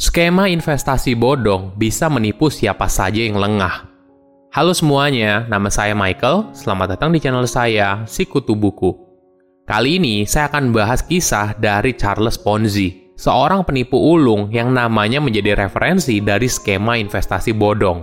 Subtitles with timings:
[0.00, 3.84] Skema investasi bodong bisa menipu siapa saja yang lengah.
[4.48, 6.56] Halo semuanya, nama saya Michael.
[6.56, 8.96] Selamat datang di channel saya, Sikutu Buku.
[9.68, 15.68] Kali ini saya akan bahas kisah dari Charles Ponzi, seorang penipu ulung yang namanya menjadi
[15.68, 18.00] referensi dari skema investasi bodong.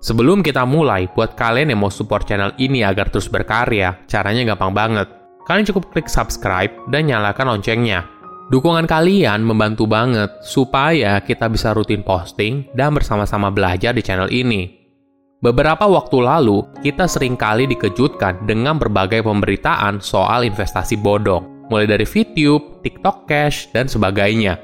[0.00, 4.72] Sebelum kita mulai, buat kalian yang mau support channel ini agar terus berkarya, caranya gampang
[4.72, 5.12] banget.
[5.44, 8.15] Kalian cukup klik subscribe dan nyalakan loncengnya
[8.46, 14.70] Dukungan kalian membantu banget supaya kita bisa rutin posting dan bersama-sama belajar di channel ini.
[15.42, 22.06] Beberapa waktu lalu, kita sering kali dikejutkan dengan berbagai pemberitaan soal investasi bodong, mulai dari
[22.06, 24.62] VTube, TikTok Cash, dan sebagainya.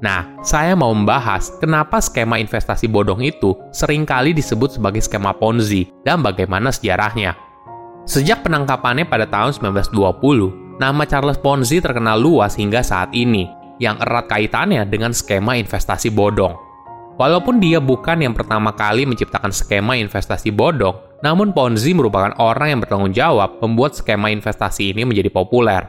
[0.00, 5.92] Nah, saya mau membahas kenapa skema investasi bodong itu sering kali disebut sebagai skema Ponzi
[6.08, 7.36] dan bagaimana sejarahnya.
[8.08, 13.44] Sejak penangkapannya pada tahun 1920, nama Charles Ponzi terkenal luas hingga saat ini,
[13.76, 16.56] yang erat kaitannya dengan skema investasi bodong.
[17.20, 22.80] Walaupun dia bukan yang pertama kali menciptakan skema investasi bodong, namun Ponzi merupakan orang yang
[22.80, 25.84] bertanggung jawab membuat skema investasi ini menjadi populer.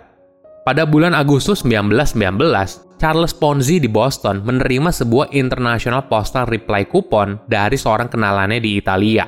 [0.67, 7.79] Pada bulan Agustus 1919, Charles Ponzi di Boston menerima sebuah International Postal Reply Coupon dari
[7.79, 9.25] seorang kenalannya di Italia.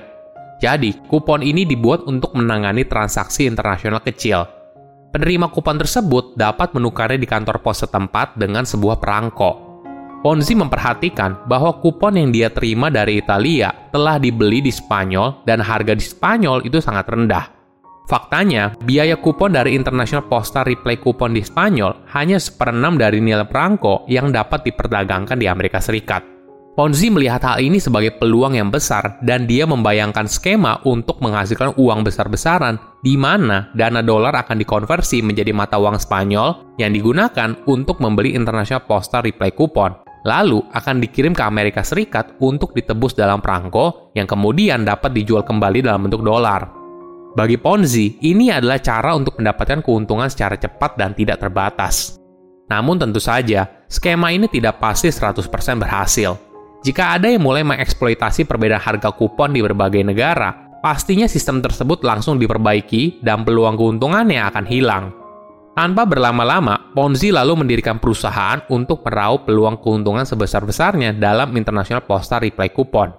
[0.62, 4.63] Jadi, kupon ini dibuat untuk menangani transaksi internasional kecil,
[5.14, 9.78] Penerima kupon tersebut dapat menukarnya di kantor pos setempat dengan sebuah perangko.
[10.26, 15.94] Ponzi memperhatikan bahwa kupon yang dia terima dari Italia telah dibeli di Spanyol dan harga
[15.94, 17.46] di Spanyol itu sangat rendah.
[18.10, 24.10] Faktanya, biaya kupon dari International Postal Reply Coupon di Spanyol hanya seperenam dari nilai perangko
[24.10, 26.33] yang dapat diperdagangkan di Amerika Serikat.
[26.74, 32.02] Ponzi melihat hal ini sebagai peluang yang besar dan dia membayangkan skema untuk menghasilkan uang
[32.02, 38.34] besar-besaran di mana dana dolar akan dikonversi menjadi mata uang Spanyol yang digunakan untuk membeli
[38.34, 40.02] International Postal Reply Coupon.
[40.26, 45.86] Lalu akan dikirim ke Amerika Serikat untuk ditebus dalam perangko yang kemudian dapat dijual kembali
[45.86, 46.74] dalam bentuk dolar.
[47.38, 52.18] Bagi Ponzi, ini adalah cara untuk mendapatkan keuntungan secara cepat dan tidak terbatas.
[52.66, 55.38] Namun tentu saja, skema ini tidak pasti 100%
[55.78, 56.53] berhasil
[56.84, 60.52] jika ada yang mulai mengeksploitasi perbedaan harga kupon di berbagai negara,
[60.84, 65.06] pastinya sistem tersebut langsung diperbaiki dan peluang keuntungannya akan hilang.
[65.74, 72.70] Tanpa berlama-lama, Ponzi lalu mendirikan perusahaan untuk meraup peluang keuntungan sebesar-besarnya dalam International Postal Reply
[72.70, 73.16] Coupon.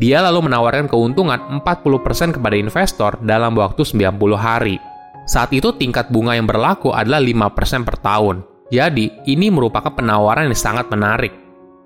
[0.00, 4.80] Dia lalu menawarkan keuntungan 40% kepada investor dalam waktu 90 hari.
[5.28, 8.42] Saat itu tingkat bunga yang berlaku adalah 5% per tahun.
[8.72, 11.43] Jadi, ini merupakan penawaran yang sangat menarik.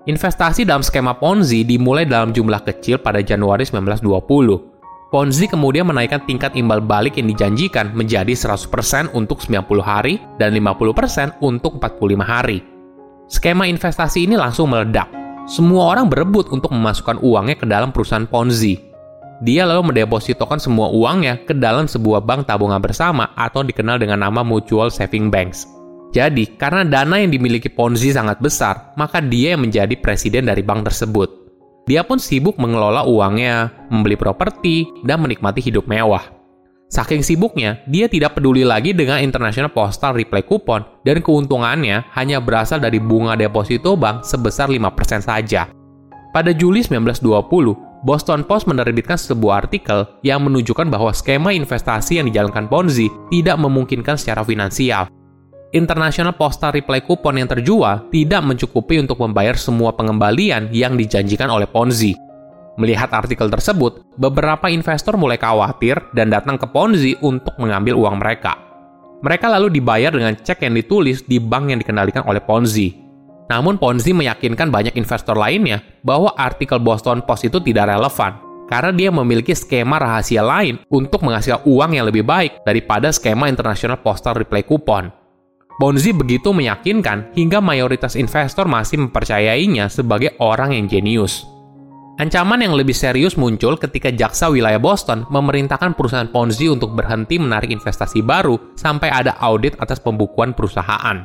[0.09, 5.13] Investasi dalam skema Ponzi dimulai dalam jumlah kecil pada Januari 1920.
[5.13, 11.37] Ponzi kemudian menaikkan tingkat imbal balik yang dijanjikan menjadi 100% untuk 90 hari dan 50%
[11.45, 12.65] untuk 45 hari.
[13.29, 15.13] Skema investasi ini langsung meledak.
[15.45, 18.81] Semua orang berebut untuk memasukkan uangnya ke dalam perusahaan Ponzi.
[19.45, 24.41] Dia lalu mendepositokan semua uangnya ke dalam sebuah bank tabungan bersama atau dikenal dengan nama
[24.41, 25.78] Mutual Saving Banks.
[26.09, 30.89] Jadi, karena dana yang dimiliki Ponzi sangat besar, maka dia yang menjadi presiden dari bank
[30.89, 31.29] tersebut.
[31.85, 36.21] Dia pun sibuk mengelola uangnya, membeli properti, dan menikmati hidup mewah.
[36.89, 42.81] Saking sibuknya, dia tidak peduli lagi dengan International Postal Reply Coupon dan keuntungannya hanya berasal
[42.81, 45.69] dari bunga deposito bank sebesar 5% saja.
[46.33, 52.65] Pada Juli 1920, Boston Post menerbitkan sebuah artikel yang menunjukkan bahwa skema investasi yang dijalankan
[52.65, 55.09] Ponzi tidak memungkinkan secara finansial
[55.69, 61.69] International Postal Reply Coupon yang terjual tidak mencukupi untuk membayar semua pengembalian yang dijanjikan oleh
[61.69, 62.17] Ponzi.
[62.81, 68.57] Melihat artikel tersebut, beberapa investor mulai khawatir dan datang ke Ponzi untuk mengambil uang mereka.
[69.21, 72.95] Mereka lalu dibayar dengan cek yang ditulis di bank yang dikendalikan oleh Ponzi.
[73.53, 79.09] Namun Ponzi meyakinkan banyak investor lainnya bahwa artikel Boston Post itu tidak relevan karena dia
[79.13, 84.65] memiliki skema rahasia lain untuk menghasilkan uang yang lebih baik daripada skema International Postal Reply
[84.65, 85.18] Coupon.
[85.79, 91.47] Ponzi begitu meyakinkan hingga mayoritas investor masih mempercayainya sebagai orang yang jenius.
[92.19, 97.71] Ancaman yang lebih serius muncul ketika jaksa wilayah Boston memerintahkan perusahaan Ponzi untuk berhenti menarik
[97.71, 101.23] investasi baru sampai ada audit atas pembukuan perusahaan.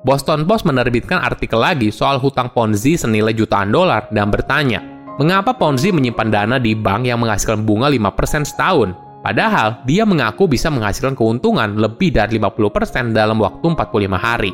[0.00, 4.80] Boston Post menerbitkan artikel lagi soal hutang Ponzi senilai jutaan dolar dan bertanya,
[5.20, 9.09] mengapa Ponzi menyimpan dana di bank yang menghasilkan bunga 5% setahun?
[9.20, 14.52] Padahal, dia mengaku bisa menghasilkan keuntungan lebih dari 50% dalam waktu 45 hari.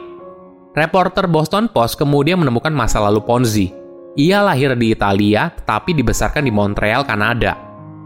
[0.75, 3.71] Reporter Boston Post kemudian menemukan masa lalu Ponzi.
[4.19, 7.55] Ia lahir di Italia, tetapi dibesarkan di Montreal, Kanada.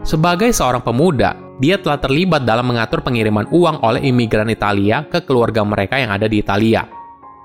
[0.05, 5.65] Sebagai seorang pemuda, dia telah terlibat dalam mengatur pengiriman uang oleh imigran Italia ke keluarga
[5.65, 6.85] mereka yang ada di Italia.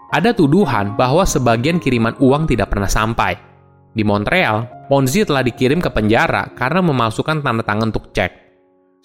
[0.07, 3.35] ada tuduhan bahwa sebagian kiriman uang tidak pernah sampai.
[3.91, 8.46] Di Montreal, Ponzi telah dikirim ke penjara karena memalsukan tanda tangan untuk cek.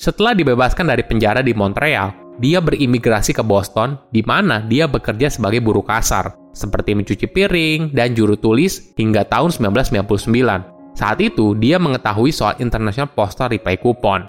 [0.02, 5.62] Setelah dibebaskan dari penjara di Montreal, dia berimigrasi ke Boston, di mana dia bekerja sebagai
[5.62, 10.98] buruh kasar, seperti mencuci piring dan juru tulis hingga tahun 1999.
[10.98, 14.26] Saat itu, dia mengetahui soal International Postal Reply Coupon.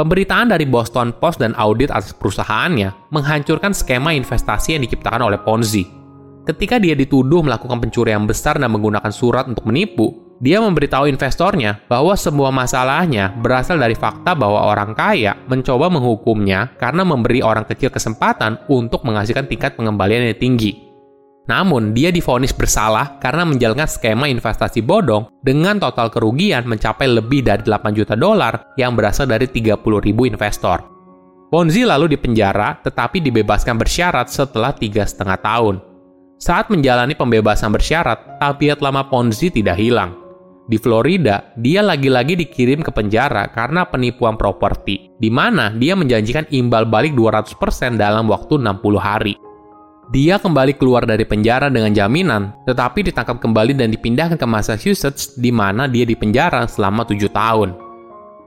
[0.00, 5.84] Pemberitaan dari Boston Post dan audit atas perusahaannya menghancurkan skema investasi yang diciptakan oleh Ponzi.
[6.48, 12.16] Ketika dia dituduh melakukan pencurian besar dan menggunakan surat untuk menipu, dia memberitahu investornya bahwa
[12.16, 18.56] semua masalahnya berasal dari fakta bahwa orang kaya mencoba menghukumnya karena memberi orang kecil kesempatan
[18.72, 20.88] untuk menghasilkan tingkat pengembalian yang tinggi.
[21.44, 27.60] Namun, dia difonis bersalah karena menjalankan skema investasi bodong dengan total kerugian mencapai lebih dari
[27.60, 30.80] 8 juta dolar yang berasal dari 30 ribu investor.
[31.50, 35.82] Ponzi lalu dipenjara tetapi dibebaskan bersyarat setelah tiga setengah tahun.
[36.38, 40.19] Saat menjalani pembebasan bersyarat, tabiat lama Ponzi tidak hilang.
[40.70, 46.86] Di Florida, dia lagi-lagi dikirim ke penjara karena penipuan properti, di mana dia menjanjikan imbal
[46.86, 49.34] balik 200% dalam waktu 60 hari.
[50.14, 55.50] Dia kembali keluar dari penjara dengan jaminan, tetapi ditangkap kembali dan dipindahkan ke Massachusetts di
[55.50, 57.74] mana dia dipenjara selama tujuh tahun.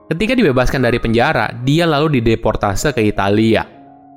[0.08, 3.68] Ketika dibebaskan dari penjara, dia lalu dideportase ke Italia.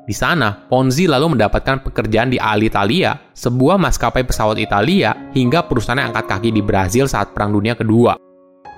[0.08, 6.26] Di sana, Ponzi lalu mendapatkan pekerjaan di Alitalia, sebuah maskapai pesawat Italia, hingga perusahaan angkat
[6.26, 8.18] kaki di Brazil saat Perang Dunia Kedua.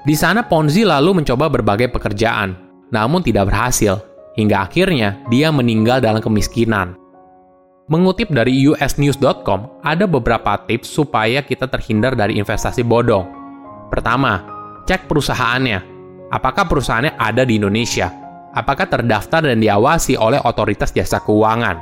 [0.04, 2.56] Di sana, Ponzi lalu mencoba berbagai pekerjaan,
[2.92, 4.00] namun tidak berhasil,
[4.36, 7.00] hingga akhirnya dia meninggal dalam kemiskinan.
[7.90, 13.26] Mengutip dari usnews.com, ada beberapa tips supaya kita terhindar dari investasi bodong.
[13.90, 14.46] Pertama,
[14.86, 15.98] cek perusahaannya.
[16.30, 18.14] Apakah perusahaannya ada di Indonesia?
[18.54, 21.82] Apakah terdaftar dan diawasi oleh otoritas jasa keuangan?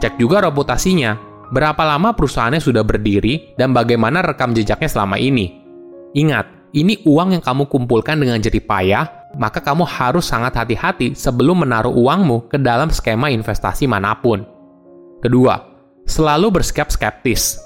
[0.00, 1.29] Cek juga reputasinya.
[1.50, 5.58] Berapa lama perusahaannya sudah berdiri dan bagaimana rekam jejaknya selama ini?
[6.14, 11.66] Ingat, ini uang yang kamu kumpulkan dengan jerih payah, maka kamu harus sangat hati-hati sebelum
[11.66, 14.46] menaruh uangmu ke dalam skema investasi mana pun.
[15.18, 15.58] Kedua,
[16.06, 17.58] selalu bersikap skeptis.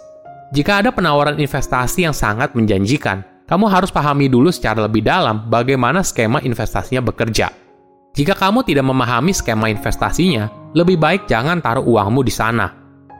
[0.56, 6.00] Jika ada penawaran investasi yang sangat menjanjikan, kamu harus pahami dulu secara lebih dalam bagaimana
[6.00, 7.52] skema investasinya bekerja.
[8.16, 12.70] Jika kamu tidak memahami skema investasinya, lebih baik jangan taruh uangmu di sana.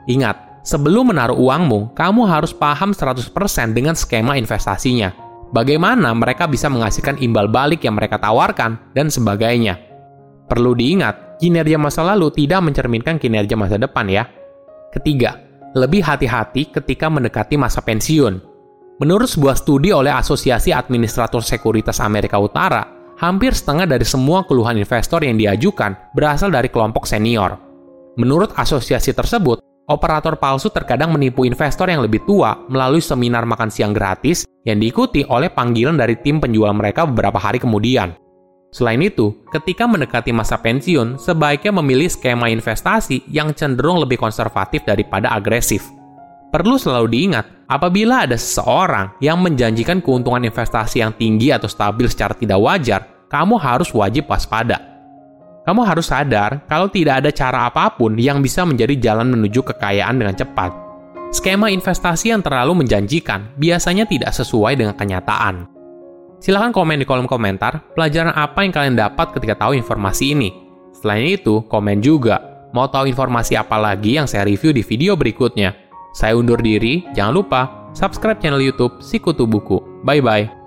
[0.05, 3.29] Ingat, sebelum menaruh uangmu, kamu harus paham 100%
[3.71, 5.13] dengan skema investasinya.
[5.53, 9.77] Bagaimana mereka bisa menghasilkan imbal balik yang mereka tawarkan, dan sebagainya.
[10.49, 14.25] Perlu diingat, kinerja masa lalu tidak mencerminkan kinerja masa depan ya.
[14.91, 15.37] Ketiga,
[15.77, 18.41] lebih hati-hati ketika mendekati masa pensiun.
[18.95, 25.23] Menurut sebuah studi oleh Asosiasi Administrator Sekuritas Amerika Utara, hampir setengah dari semua keluhan investor
[25.23, 27.59] yang diajukan berasal dari kelompok senior.
[28.15, 33.93] Menurut asosiasi tersebut, operator palsu terkadang menipu investor yang lebih tua melalui seminar makan siang
[33.93, 38.17] gratis yang diikuti oleh panggilan dari tim penjual mereka beberapa hari kemudian.
[38.75, 45.31] Selain itu, ketika mendekati masa pensiun, sebaiknya memilih skema investasi yang cenderung lebih konservatif daripada
[45.31, 45.87] agresif.
[46.51, 52.35] Perlu selalu diingat, apabila ada seseorang yang menjanjikan keuntungan investasi yang tinggi atau stabil secara
[52.35, 53.01] tidak wajar,
[53.31, 54.94] kamu harus wajib waspada.
[55.65, 60.21] Kamu harus sadar kalau tidak ada cara apa pun yang bisa menjadi jalan menuju kekayaan
[60.21, 60.69] dengan cepat.
[61.33, 65.65] Skema investasi yang terlalu menjanjikan biasanya tidak sesuai dengan kenyataan.
[66.37, 70.53] Silahkan komen di kolom komentar pelajaran apa yang kalian dapat ketika tahu informasi ini.
[70.93, 75.73] Selain itu, komen juga mau tahu informasi apa lagi yang saya review di video berikutnya.
[76.13, 77.61] Saya undur diri, jangan lupa
[77.97, 79.81] subscribe channel YouTube Sikutu Buku.
[80.05, 80.64] Bye bye.